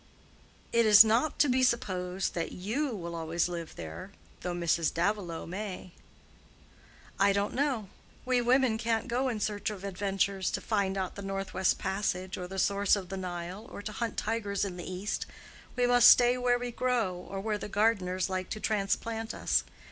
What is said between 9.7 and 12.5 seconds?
adventures—to find out the North West Passage or